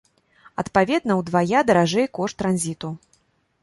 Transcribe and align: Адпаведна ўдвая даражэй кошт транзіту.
Адпаведна 0.63 1.19
ўдвая 1.21 1.59
даражэй 1.69 2.11
кошт 2.19 2.35
транзіту. 2.45 2.89